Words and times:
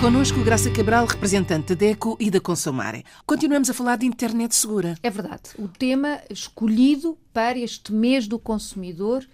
Connosco, 0.00 0.42
Graça 0.42 0.70
Cabral, 0.70 1.04
representante 1.04 1.74
da 1.74 1.74
DECO 1.74 2.16
e 2.18 2.30
da 2.30 2.40
Consumare. 2.40 3.04
Continuamos 3.26 3.68
a 3.68 3.74
falar 3.74 3.96
de 3.96 4.06
internet 4.06 4.54
segura. 4.54 4.94
É 5.02 5.10
verdade. 5.10 5.50
O 5.58 5.68
tema 5.68 6.22
escolhido 6.30 7.18
para 7.34 7.58
este 7.58 7.92
mês 7.92 8.26
do 8.26 8.38
consumidor 8.38 9.26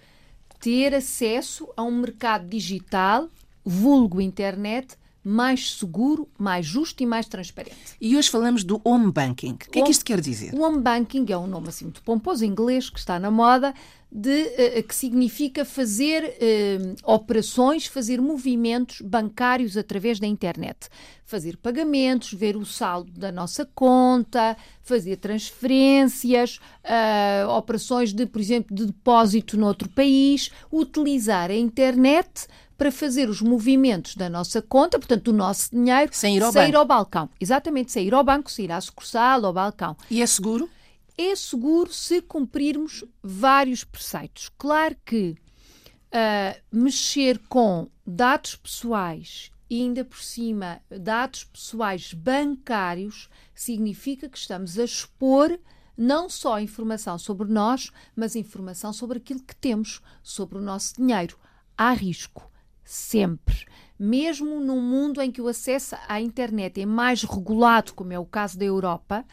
ter 0.59 0.93
acesso 0.93 1.69
a 1.77 1.83
um 1.83 2.01
mercado 2.01 2.49
digital, 2.49 3.29
vulgo 3.63 4.19
internet, 4.19 4.97
mais 5.23 5.77
seguro, 5.77 6.27
mais 6.37 6.65
justo 6.65 7.01
e 7.01 7.05
mais 7.05 7.27
transparente. 7.27 7.95
E 7.99 8.17
hoje 8.17 8.29
falamos 8.29 8.65
do 8.65 8.81
home 8.83 9.09
banking. 9.09 9.53
O 9.53 9.71
que 9.71 9.79
é 9.79 9.83
que 9.83 9.91
isto 9.91 10.03
quer 10.03 10.19
dizer? 10.19 10.53
O 10.53 10.63
home 10.63 10.81
banking 10.81 11.25
é 11.29 11.37
um 11.37 11.47
nome 11.47 11.69
assim 11.69 11.85
muito 11.85 12.01
pomposo 12.01 12.43
em 12.43 12.49
inglês 12.49 12.89
que 12.89 12.99
está 12.99 13.17
na 13.17 13.31
moda, 13.31 13.73
de, 14.11 14.43
uh, 14.43 14.83
que 14.83 14.95
significa 14.95 15.65
fazer 15.65 16.23
uh, 16.23 16.95
operações, 17.03 17.85
fazer 17.85 18.21
movimentos 18.21 19.01
bancários 19.01 19.77
através 19.77 20.19
da 20.19 20.27
internet. 20.27 20.89
Fazer 21.25 21.57
pagamentos, 21.57 22.31
ver 22.31 22.55
o 22.55 22.65
saldo 22.65 23.11
da 23.11 23.31
nossa 23.31 23.65
conta, 23.75 24.55
fazer 24.81 25.17
transferências, 25.17 26.57
operações 27.53 28.13
de, 28.13 28.25
por 28.25 28.39
exemplo, 28.39 28.73
de 28.73 28.85
depósito 28.85 29.57
noutro 29.57 29.89
país, 29.89 30.49
utilizar 30.71 31.51
a 31.51 31.55
internet 31.55 32.47
para 32.77 32.91
fazer 32.91 33.27
os 33.27 33.41
movimentos 33.41 34.15
da 34.15 34.29
nossa 34.29 34.61
conta, 34.61 34.99
portanto, 34.99 35.23
do 35.23 35.33
nosso 35.33 35.71
dinheiro, 35.71 36.11
sem 36.13 36.37
ir 36.37 36.43
ao, 36.43 36.51
sem 36.51 36.61
banco. 36.61 36.71
Ir 36.71 36.75
ao 36.77 36.85
balcão. 36.85 37.29
Exatamente, 37.41 37.91
sem 37.91 38.05
ir 38.05 38.13
ao 38.13 38.23
banco, 38.23 38.51
sem 38.51 38.65
ir 38.65 38.71
à 38.71 38.79
sucursal, 38.79 39.43
ao 39.45 39.51
balcão. 39.51 39.97
E 40.09 40.21
é 40.21 40.27
seguro? 40.27 40.69
É 41.17 41.35
seguro 41.35 41.91
se 41.91 42.21
cumprirmos 42.21 43.03
vários 43.23 43.83
preceitos. 43.83 44.49
Claro 44.57 44.95
que 45.03 45.35
uh, 46.07 46.61
mexer 46.71 47.39
com 47.49 47.89
dados 48.05 48.55
pessoais 48.55 49.51
e 49.69 49.81
ainda 49.81 50.05
por 50.05 50.21
cima 50.21 50.79
dados 50.89 51.43
pessoais 51.43 52.13
bancários 52.13 53.29
significa 53.53 54.29
que 54.29 54.37
estamos 54.37 54.77
a 54.77 54.83
expor 54.83 55.59
não 55.97 56.29
só 56.29 56.59
informação 56.59 57.17
sobre 57.17 57.51
nós, 57.51 57.91
mas 58.15 58.35
informação 58.35 58.93
sobre 58.93 59.17
aquilo 59.17 59.41
que 59.41 59.55
temos, 59.55 59.99
sobre 60.21 60.59
o 60.59 60.61
nosso 60.61 60.95
dinheiro. 60.95 61.37
Há 61.75 61.91
risco 61.91 62.51
sempre. 62.83 63.65
Mesmo 63.99 64.59
num 64.59 64.79
mundo 64.79 65.19
em 65.21 65.31
que 65.31 65.41
o 65.41 65.47
acesso 65.47 65.95
à 66.07 66.21
internet 66.21 66.79
é 66.79 66.85
mais 66.85 67.23
regulado, 67.23 67.93
como 67.95 68.13
é 68.13 68.19
o 68.19 68.25
caso 68.25 68.59
da 68.59 68.65
Europa, 68.65 69.25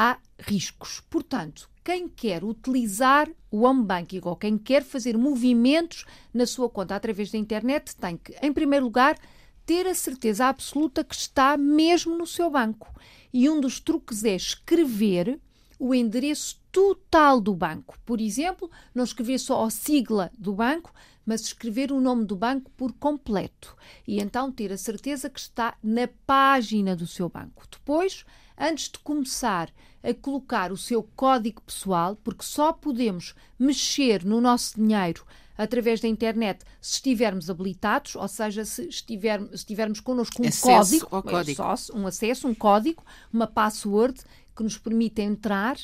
há 0.00 0.16
riscos. 0.38 1.02
Portanto, 1.10 1.68
quem 1.84 2.08
quer 2.08 2.42
utilizar 2.42 3.28
o 3.50 3.64
home 3.66 3.84
banking 3.84 4.22
ou 4.24 4.34
quem 4.34 4.56
quer 4.56 4.82
fazer 4.82 5.18
movimentos 5.18 6.06
na 6.32 6.46
sua 6.46 6.70
conta 6.70 6.96
através 6.96 7.30
da 7.30 7.36
internet 7.36 7.94
tem 7.96 8.16
que, 8.16 8.34
em 8.40 8.50
primeiro 8.50 8.86
lugar, 8.86 9.18
ter 9.66 9.86
a 9.86 9.94
certeza 9.94 10.46
absoluta 10.46 11.04
que 11.04 11.14
está 11.14 11.54
mesmo 11.58 12.16
no 12.16 12.26
seu 12.26 12.48
banco. 12.48 12.90
E 13.30 13.50
um 13.50 13.60
dos 13.60 13.78
truques 13.78 14.24
é 14.24 14.34
escrever 14.34 15.38
o 15.78 15.94
endereço 15.94 16.58
total 16.72 17.38
do 17.38 17.54
banco. 17.54 17.98
Por 18.06 18.22
exemplo, 18.22 18.70
não 18.94 19.04
escrever 19.04 19.38
só 19.38 19.62
a 19.62 19.70
sigla 19.70 20.30
do 20.38 20.54
banco, 20.54 20.94
mas 21.26 21.42
escrever 21.42 21.92
o 21.92 22.00
nome 22.00 22.24
do 22.24 22.36
banco 22.36 22.70
por 22.70 22.92
completo 22.94 23.76
e 24.08 24.18
então 24.18 24.50
ter 24.50 24.72
a 24.72 24.78
certeza 24.78 25.28
que 25.28 25.38
está 25.38 25.76
na 25.82 26.08
página 26.26 26.96
do 26.96 27.06
seu 27.06 27.28
banco. 27.28 27.66
Depois, 27.70 28.24
antes 28.60 28.90
de 28.90 28.98
começar 28.98 29.72
a 30.02 30.12
colocar 30.12 30.70
o 30.70 30.76
seu 30.76 31.02
código 31.16 31.62
pessoal, 31.62 32.16
porque 32.22 32.44
só 32.44 32.72
podemos 32.72 33.34
mexer 33.58 34.24
no 34.24 34.40
nosso 34.40 34.76
dinheiro 34.76 35.24
através 35.56 36.00
da 36.00 36.08
internet 36.08 36.64
se 36.80 36.94
estivermos 36.94 37.50
habilitados, 37.50 38.16
ou 38.16 38.28
seja, 38.28 38.64
se, 38.64 38.86
estiver, 38.88 39.40
se 39.48 39.54
estivermos 39.56 40.00
connosco 40.00 40.42
um 40.42 40.48
acesso 40.48 41.06
código, 41.06 41.28
código. 41.28 41.62
Um 41.94 42.06
acesso, 42.06 42.48
um 42.48 42.54
código, 42.54 43.02
uma 43.32 43.46
password 43.46 44.20
que 44.56 44.62
nos 44.62 44.78
permite 44.78 45.20
entrar, 45.22 45.76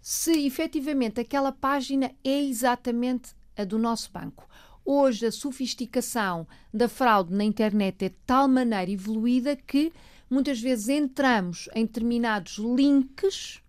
se 0.00 0.46
efetivamente 0.46 1.20
aquela 1.20 1.52
página 1.52 2.10
é 2.24 2.42
exatamente 2.42 3.30
a 3.56 3.64
do 3.64 3.78
nosso 3.78 4.10
banco. 4.12 4.48
Hoje 4.84 5.26
a 5.26 5.32
sofisticação 5.32 6.46
da 6.72 6.88
fraude 6.88 7.34
na 7.34 7.44
internet 7.44 8.06
é 8.06 8.08
de 8.08 8.16
tal 8.24 8.48
maneira 8.48 8.90
evoluída 8.90 9.54
que 9.54 9.92
muitas 10.30 10.60
vezes 10.60 10.88
entramos 10.88 11.68
em 11.74 11.84
determinados 11.84 12.58
links 12.58 13.60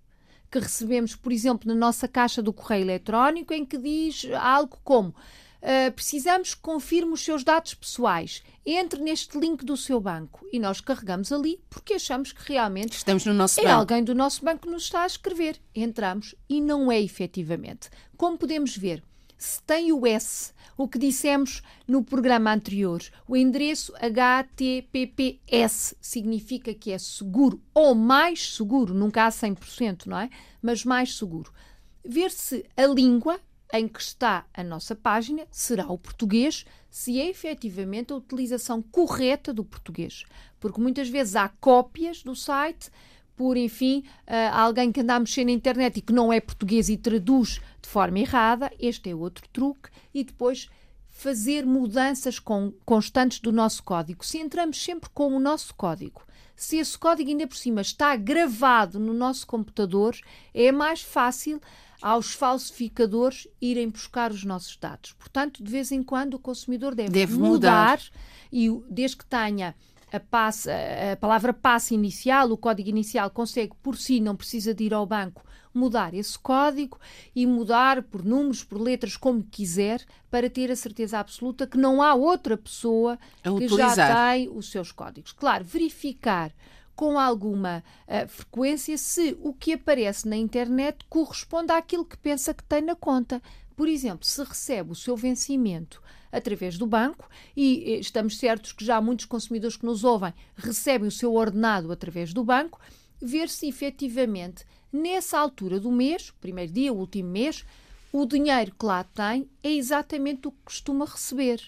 que 0.52 0.60
recebemos, 0.60 1.16
por 1.16 1.32
exemplo, 1.32 1.68
na 1.68 1.76
nossa 1.76 2.08
caixa 2.08 2.42
do 2.42 2.52
correio 2.52 2.84
eletrónico, 2.84 3.54
em 3.54 3.66
que 3.66 3.78
diz 3.78 4.26
algo 4.34 4.78
como 4.84 5.14
Uh, 5.60 5.92
precisamos 5.92 6.56
que 6.56 6.62
confirme 6.62 7.12
os 7.12 7.22
seus 7.22 7.44
dados 7.44 7.74
pessoais. 7.74 8.42
Entre 8.66 9.02
neste 9.02 9.38
link 9.38 9.66
do 9.66 9.76
seu 9.76 10.00
banco 10.00 10.46
e 10.54 10.60
nós 10.60 10.80
carregamos 10.80 11.32
ali 11.32 11.62
porque 11.70 11.96
achamos 11.96 12.32
que 12.32 12.42
realmente 12.54 12.94
estamos 12.94 13.26
no 13.26 13.34
nosso 13.34 13.60
é 13.60 13.64
banco. 13.64 13.76
alguém 13.76 14.04
do 14.04 14.16
nosso 14.16 14.44
banco 14.44 14.62
que 14.62 14.70
nos 14.70 14.84
está 14.84 15.04
a 15.04 15.08
escrever. 15.08 15.60
Entramos 15.76 16.34
e 16.48 16.62
não 16.62 16.90
é 16.90 17.02
efetivamente. 17.02 17.90
Como 18.16 18.38
podemos 18.38 18.78
ver, 18.78 19.04
se 19.40 19.64
tem 19.64 19.94
o 19.94 20.06
S, 20.06 20.54
o 20.78 20.86
que 20.86 21.00
dissemos 21.00 21.64
no 21.88 22.04
programa 22.04 22.54
anterior, 22.54 23.02
o 23.26 23.38
endereço 23.38 23.94
HTTPS 23.96 25.96
significa 26.02 26.74
que 26.74 26.92
é 26.92 26.98
seguro 26.98 27.62
ou 27.74 27.96
mais 27.96 28.56
seguro, 28.56 28.94
nunca 28.94 29.26
há 29.26 29.30
100%, 29.30 30.08
não 30.08 30.20
é? 30.20 30.30
Mas 30.62 30.84
mais 30.84 31.18
seguro. 31.18 31.54
Ver 32.06 32.32
se 32.32 32.66
a 32.76 32.86
língua 32.86 33.40
em 33.72 33.88
que 33.88 34.02
está 34.02 34.46
a 34.54 34.64
nossa 34.64 34.94
página 34.94 35.48
será 35.50 35.88
o 35.88 35.98
português, 35.98 36.66
se 36.90 37.20
é 37.20 37.30
efetivamente 37.30 38.12
a 38.12 38.18
utilização 38.18 38.82
correta 38.82 39.54
do 39.54 39.64
português. 39.64 40.26
Porque 40.60 40.82
muitas 40.82 41.08
vezes 41.08 41.38
há 41.38 41.48
cópias 41.48 42.24
do 42.24 42.36
site 42.36 42.90
por, 43.40 43.56
enfim, 43.56 44.04
uh, 44.28 44.54
alguém 44.54 44.92
que 44.92 45.00
anda 45.00 45.16
a 45.16 45.20
mexer 45.22 45.46
na 45.46 45.52
internet 45.52 45.96
e 45.96 46.02
que 46.02 46.12
não 46.12 46.34
é 46.34 46.42
português 46.42 46.90
e 46.90 46.98
traduz 46.98 47.62
de 47.82 47.88
forma 47.88 48.20
errada. 48.20 48.70
Este 48.78 49.12
é 49.12 49.16
outro 49.16 49.48
truque. 49.48 49.90
E 50.14 50.26
depois 50.26 50.70
fazer 51.08 51.66
mudanças 51.66 52.38
com, 52.38 52.74
constantes 52.84 53.40
do 53.40 53.54
nosso 53.54 53.82
código. 53.82 54.26
Se 54.26 54.40
entramos 54.40 54.84
sempre 54.84 55.10
com 55.12 55.34
o 55.34 55.40
nosso 55.40 55.74
código, 55.74 56.22
se 56.54 56.80
esse 56.80 57.00
código 57.00 57.30
ainda 57.30 57.48
por 57.48 57.56
cima 57.56 57.80
está 57.80 58.14
gravado 58.18 59.00
no 59.00 59.14
nosso 59.14 59.48
computador, 59.48 60.18
é 60.54 60.70
mais 60.70 61.02
fácil 61.02 61.62
aos 62.02 62.34
falsificadores 62.34 63.48
irem 63.62 63.88
buscar 63.88 64.32
os 64.32 64.44
nossos 64.44 64.76
dados. 64.76 65.14
Portanto, 65.14 65.64
de 65.64 65.72
vez 65.72 65.94
em 65.94 66.04
quando 66.04 66.34
o 66.34 66.40
consumidor 66.40 66.94
deve, 66.94 67.12
deve 67.12 67.36
mudar, 67.36 68.00
mudar 68.00 68.02
e 68.52 68.70
desde 68.90 69.16
que 69.16 69.26
tenha 69.26 69.74
a, 70.12 70.20
passe, 70.20 70.70
a 70.70 71.16
palavra 71.18 71.54
passe 71.54 71.94
inicial, 71.94 72.52
o 72.52 72.58
código 72.58 72.90
inicial, 72.90 73.30
consegue 73.30 73.74
por 73.82 73.98
si, 73.98 74.20
não 74.20 74.36
precisa 74.36 74.74
de 74.74 74.86
ir 74.86 74.94
ao 74.94 75.06
banco, 75.06 75.44
mudar 75.74 76.14
esse 76.14 76.38
código 76.38 76.98
e 77.36 77.46
mudar 77.46 78.04
por 78.04 78.24
números, 78.24 78.64
por 78.64 78.80
letras, 78.80 79.16
como 79.16 79.44
quiser, 79.44 80.04
para 80.30 80.50
ter 80.50 80.72
a 80.72 80.76
certeza 80.76 81.20
absoluta 81.20 81.68
que 81.68 81.78
não 81.78 82.02
há 82.02 82.14
outra 82.14 82.58
pessoa 82.58 83.18
que 83.44 83.50
utilizar. 83.50 83.96
já 83.96 84.32
tem 84.32 84.50
os 84.50 84.70
seus 84.72 84.92
códigos. 84.92 85.32
Claro, 85.32 85.64
verificar 85.64 86.52
com 86.96 87.18
alguma 87.18 87.82
uh, 88.08 88.28
frequência 88.28 88.98
se 88.98 89.38
o 89.42 89.54
que 89.54 89.72
aparece 89.72 90.28
na 90.28 90.36
internet 90.36 90.98
corresponde 91.08 91.72
àquilo 91.72 92.04
que 92.04 92.18
pensa 92.18 92.54
que 92.54 92.64
tem 92.64 92.82
na 92.82 92.94
conta. 92.94 93.42
Por 93.80 93.88
exemplo, 93.88 94.26
se 94.26 94.44
recebe 94.44 94.92
o 94.92 94.96
seu 94.96 95.16
vencimento 95.16 96.04
através 96.30 96.78
do 96.78 96.86
banco, 96.86 97.30
e 97.56 97.94
eh, 97.94 98.00
estamos 98.00 98.38
certos 98.38 98.74
que 98.74 98.84
já 98.84 99.00
muitos 99.00 99.24
consumidores 99.24 99.78
que 99.78 99.86
nos 99.86 100.04
ouvem 100.04 100.34
recebem 100.58 101.08
o 101.08 101.12
seu 101.12 101.34
ordenado 101.34 101.90
através 101.90 102.34
do 102.34 102.44
banco, 102.44 102.78
ver 103.22 103.48
se 103.48 103.70
efetivamente 103.70 104.66
nessa 104.92 105.40
altura 105.40 105.80
do 105.80 105.94
mês, 105.94 106.30
primeiro 106.42 106.74
dia, 106.74 106.92
último 106.92 107.30
mês, 107.30 107.64
o 108.12 108.26
dinheiro 108.26 108.76
que 108.78 108.86
lá 108.86 109.02
tem 109.02 109.50
é 109.64 109.72
exatamente 109.72 110.50
o 110.50 110.52
que 110.52 110.60
costuma 110.66 111.06
receber. 111.06 111.62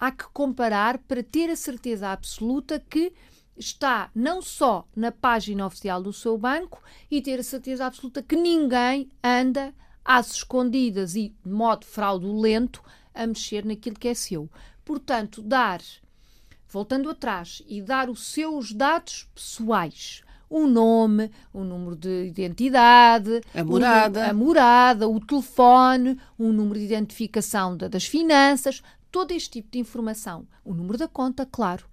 Há 0.00 0.10
que 0.10 0.24
comparar 0.32 0.98
para 0.98 1.22
ter 1.22 1.48
a 1.48 1.54
certeza 1.54 2.08
absoluta 2.08 2.80
que 2.80 3.12
está 3.56 4.10
não 4.16 4.42
só 4.42 4.84
na 4.96 5.12
página 5.12 5.64
oficial 5.64 6.02
do 6.02 6.12
seu 6.12 6.36
banco 6.36 6.82
e 7.08 7.22
ter 7.22 7.38
a 7.38 7.44
certeza 7.44 7.86
absoluta 7.86 8.20
que 8.20 8.34
ninguém 8.34 9.08
anda 9.22 9.72
às 10.04 10.32
escondidas 10.32 11.14
e 11.14 11.34
de 11.44 11.50
modo 11.50 11.86
fraudulento 11.86 12.82
a 13.14 13.26
mexer 13.26 13.64
naquilo 13.64 13.98
que 13.98 14.08
é 14.08 14.14
seu. 14.14 14.48
Portanto, 14.84 15.42
dar, 15.42 15.80
voltando 16.68 17.08
atrás, 17.10 17.62
e 17.66 17.80
dar 17.80 18.10
os 18.10 18.26
seus 18.26 18.72
dados 18.72 19.28
pessoais, 19.34 20.22
o 20.48 20.66
nome, 20.66 21.30
o 21.52 21.64
número 21.64 21.96
de 21.96 22.26
identidade, 22.26 23.40
a 23.54 23.64
morada, 23.64 24.20
o, 24.20 24.30
a 24.30 24.34
morada, 24.34 25.08
o 25.08 25.18
telefone, 25.18 26.18
o 26.36 26.52
número 26.52 26.78
de 26.78 26.84
identificação 26.84 27.76
da, 27.76 27.88
das 27.88 28.04
finanças, 28.04 28.82
todo 29.10 29.32
este 29.32 29.50
tipo 29.50 29.70
de 29.70 29.78
informação, 29.78 30.46
o 30.64 30.74
número 30.74 30.98
da 30.98 31.08
conta, 31.08 31.46
claro. 31.46 31.86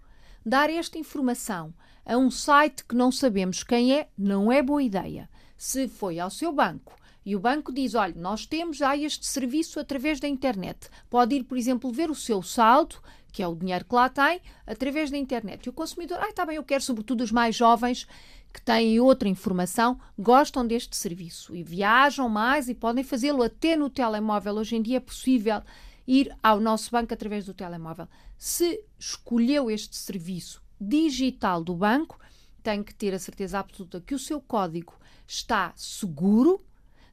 Dar 0.46 0.70
esta 0.70 0.98
informação 0.98 1.74
a 2.06 2.18
um 2.18 2.32
site 2.32 2.84
que 2.84 2.96
não 2.96 3.12
sabemos 3.12 3.64
quem 3.64 3.94
é, 3.94 4.10
não 4.18 4.52
é 4.52 4.62
boa 4.62 4.82
ideia. 4.82 5.30
Se 5.56 5.88
foi 5.88 6.20
ao 6.20 6.30
seu 6.30 6.52
banco 6.52 6.96
e 7.26 7.36
o 7.36 7.40
banco 7.40 7.72
diz: 7.72 7.96
olha, 7.96 8.14
nós 8.16 8.46
temos 8.46 8.78
já 8.78 8.96
este 8.96 9.26
serviço 9.26 9.80
através 9.80 10.20
da 10.20 10.28
internet. 10.28 10.90
Pode 11.10 11.36
ir, 11.36 11.44
por 11.44 11.58
exemplo, 11.58 11.92
ver 11.92 12.10
o 12.10 12.16
seu 12.16 12.42
saldo, 12.42 12.98
que 13.32 13.44
é 13.44 13.48
o 13.48 13.56
dinheiro 13.56 13.86
que 13.86 13.96
lá 13.96 14.10
tem, 14.10 14.42
através 14.66 15.12
da 15.12 15.18
internet. 15.18 15.66
E 15.66 15.70
o 15.70 15.74
consumidor, 15.74 16.18
ah, 16.22 16.30
está 16.30 16.46
bem, 16.46 16.56
eu 16.56 16.64
quero, 16.64 16.84
sobretudo 16.84 17.22
os 17.24 17.32
mais 17.32 17.56
jovens 17.56 18.08
que 18.52 18.62
têm 18.62 19.00
outra 19.00 19.30
informação, 19.30 20.00
gostam 20.18 20.66
deste 20.66 20.96
serviço 20.98 21.56
e 21.56 21.62
viajam 21.62 22.28
mais 22.28 22.68
e 22.68 22.74
podem 22.74 23.04
fazê-lo 23.04 23.44
até 23.44 23.76
no 23.76 23.90
telemóvel. 23.90 24.56
Hoje 24.56 24.76
em 24.76 24.82
dia 24.82 24.98
é 24.98 25.00
possível 25.00 25.62
ir 26.08 26.36
ao 26.42 26.60
nosso 26.60 26.90
banco 26.90 27.14
através 27.14 27.46
do 27.46 27.54
telemóvel. 27.54 28.08
Se 28.38 28.84
escolheu 28.98 29.70
este 29.70 29.96
serviço 29.96 30.62
digital 30.82 31.64
do 31.64 31.76
banco, 31.76 32.20
tem 32.64 32.84
que 32.84 32.94
ter 32.94 33.14
a 33.14 33.20
certeza 33.20 33.60
absoluta 33.60 34.02
que 34.02 34.16
o 34.16 34.20
seu 34.20 34.42
código 34.42 34.94
está 35.28 35.72
seguro. 35.76 36.60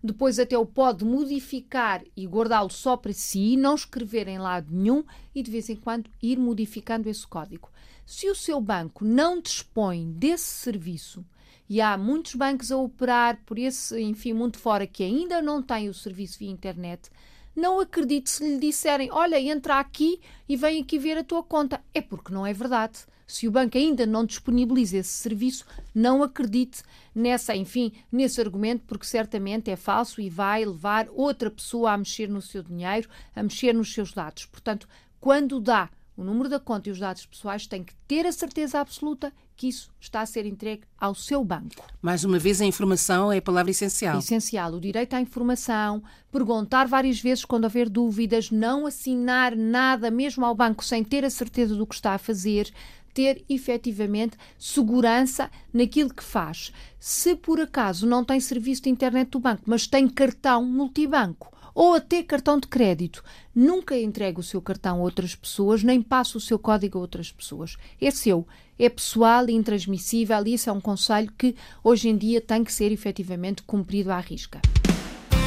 Depois 0.06 0.38
até 0.38 0.56
o 0.56 0.64
pode 0.64 1.05
modificar 1.05 2.00
e 2.17 2.29
guardá-lo 2.29 2.70
só 2.70 2.97
para 2.97 3.12
si, 3.12 3.56
não 3.56 3.75
escrever 3.75 4.29
em 4.29 4.38
lado 4.38 4.69
nenhum 4.70 5.03
e 5.35 5.43
de 5.43 5.50
vez 5.50 5.69
em 5.69 5.75
quando 5.75 6.08
ir 6.23 6.38
modificando 6.38 7.08
esse 7.08 7.26
código. 7.26 7.69
Se 8.06 8.31
o 8.31 8.35
seu 8.35 8.61
banco 8.61 9.05
não 9.05 9.41
dispõe 9.41 10.12
desse 10.12 10.44
serviço 10.44 11.25
e 11.69 11.81
há 11.81 11.99
muitos 11.99 12.37
bancos 12.37 12.70
a 12.70 12.76
operar 12.76 13.41
por 13.44 13.58
esse, 13.58 14.00
enfim, 14.00 14.32
mundo 14.32 14.56
fora 14.56 14.87
que 14.87 15.03
ainda 15.03 15.43
não 15.43 15.61
têm 15.61 15.88
o 15.88 15.94
serviço 15.94 16.38
via 16.38 16.53
internet, 16.53 17.11
não 17.56 17.81
acredite 17.81 18.29
se 18.31 18.47
lhe 18.47 18.58
disserem: 18.58 19.11
olha, 19.11 19.41
entra 19.41 19.81
aqui 19.81 20.20
e 20.49 20.56
vem 20.56 20.82
aqui 20.82 20.99
ver 20.99 21.17
a 21.17 21.25
tua 21.25 21.43
conta. 21.43 21.82
É 21.94 22.03
porque 22.03 22.32
não 22.32 22.47
é 22.47 22.53
verdade. 22.53 23.06
Se 23.26 23.49
o 23.49 23.50
banco 23.50 23.76
ainda 23.76 24.06
não 24.06 24.25
disponibiliza 24.25 24.99
esse 24.99 25.11
serviço, 25.11 25.67
não 25.93 26.23
acredite 26.23 26.82
nessa, 27.12 27.56
enfim, 27.56 27.93
nesse 28.12 28.41
argumento, 28.41 28.85
porque 28.87 29.05
certamente 29.05 29.69
é 29.69 29.75
falso 29.75 30.20
e 30.20 30.31
vai 30.31 30.64
levar 30.64 31.08
outra 31.11 31.50
pessoa 31.50 31.91
a 31.91 31.99
mexer 31.99 32.29
no 32.29 32.41
seu 32.41 32.62
dinheiro, 32.62 33.08
a 33.35 33.43
mexer 33.43 33.73
nos 33.73 33.93
seus 33.93 34.12
dados. 34.12 34.47
Portanto, 34.47 34.87
quando 35.19 35.58
dá 35.58 35.91
o 36.17 36.23
número 36.23 36.49
da 36.49 36.61
conta 36.61 36.88
e 36.88 36.93
os 36.93 37.00
dados 37.00 37.26
pessoais, 37.26 37.67
tem 37.67 37.82
que 37.82 37.94
ter 38.06 38.25
a 38.26 38.32
certeza 38.32 38.79
absoluta 38.79 39.32
que 39.56 39.69
isso 39.69 39.91
está 39.99 40.20
a 40.20 40.26
ser 40.26 40.44
entregue 40.44 40.82
ao 41.00 41.14
seu 41.14 41.43
banco. 41.43 41.82
Mais 42.03 42.25
uma 42.25 42.38
vez, 42.38 42.61
a 42.61 42.64
informação 42.64 43.32
é 43.32 43.38
a 43.38 43.43
palavra 43.43 43.70
essencial. 43.70 44.19
Essencial. 44.19 44.75
O 44.75 44.81
direito 44.81 45.14
à 45.14 45.20
informação, 45.20 46.03
perguntar 46.31 46.87
várias 46.87 47.19
vezes 47.20 47.44
quando 47.44 47.64
houver 47.64 47.88
dúvidas, 47.88 48.50
não 48.50 48.87
assinar 48.87 49.56
nada 49.56 50.11
mesmo 50.11 50.44
ao 50.44 50.55
banco 50.55 50.85
sem 50.85 51.03
ter 51.03 51.25
a 51.25 51.31
certeza 51.31 51.75
do 51.75 51.87
que 51.87 51.94
está 51.94 52.12
a 52.12 52.19
fazer, 52.19 52.70
ter 53.14 53.43
efetivamente 53.49 54.37
segurança 54.58 55.50
naquilo 55.73 56.12
que 56.12 56.23
faz. 56.23 56.70
Se 57.00 57.35
por 57.35 57.58
acaso 57.58 58.06
não 58.06 58.23
tem 58.23 58.38
serviço 58.38 58.82
de 58.82 58.91
internet 58.91 59.31
do 59.31 59.41
banco, 59.41 59.62
mas 59.64 59.87
tem 59.87 60.06
cartão 60.06 60.62
multibanco, 60.62 61.56
ou 61.76 61.93
até 61.93 62.23
cartão 62.23 62.58
de 62.58 62.67
crédito. 62.67 63.23
Nunca 63.55 63.96
entregue 63.96 64.40
o 64.40 64.43
seu 64.43 64.62
cartão 64.62 64.96
a 64.96 65.02
outras 65.02 65.34
pessoas, 65.34 65.82
nem 65.84 66.00
passe 66.00 66.34
o 66.34 66.40
seu 66.40 66.58
código 66.58 66.96
a 66.96 67.02
outras 67.02 67.31
pessoas. 67.31 67.76
É 68.00 68.11
seu, 68.11 68.49
é 68.78 68.88
pessoal 68.88 69.46
e 69.49 69.52
intransmissível 69.52 70.43
e 70.46 70.55
isso 70.55 70.70
é 70.70 70.73
um 70.73 70.81
conselho 70.81 71.31
que 71.37 71.55
hoje 71.84 72.08
em 72.08 72.17
dia 72.17 72.40
tem 72.40 72.64
que 72.64 72.73
ser 72.73 72.90
efetivamente 72.90 73.62
cumprido 73.62 74.11
à 74.11 74.19
risca. 74.19 74.62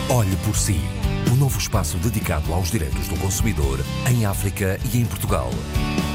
Olhe 0.07 0.35
por 0.45 0.55
si. 0.55 0.77
O 1.33 1.35
novo 1.35 1.57
espaço 1.57 1.97
dedicado 1.97 2.53
aos 2.53 2.69
direitos 2.69 3.07
do 3.07 3.19
consumidor 3.19 3.79
em 4.09 4.25
África 4.25 4.79
e 4.93 4.97
em 4.99 5.05
Portugal. 5.05 5.49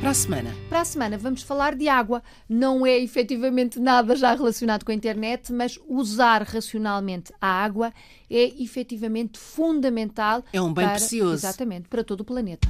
Para 0.00 0.10
a 0.10 0.14
semana. 0.14 0.54
Para 0.68 0.80
a 0.80 0.84
semana 0.84 1.18
vamos 1.18 1.42
falar 1.42 1.74
de 1.74 1.88
água. 1.88 2.22
Não 2.48 2.86
é 2.86 2.96
efetivamente 2.98 3.80
nada 3.80 4.14
já 4.14 4.32
relacionado 4.32 4.84
com 4.84 4.92
a 4.92 4.94
internet, 4.94 5.52
mas 5.52 5.78
usar 5.88 6.42
racionalmente 6.42 7.32
a 7.40 7.48
água 7.48 7.92
é 8.30 8.62
efetivamente 8.62 9.38
fundamental. 9.38 10.44
É 10.52 10.60
um 10.60 10.72
bem 10.72 10.84
para, 10.84 10.94
precioso. 10.94 11.34
Exatamente, 11.34 11.88
para 11.88 12.04
todo 12.04 12.20
o 12.20 12.24
planeta. 12.24 12.68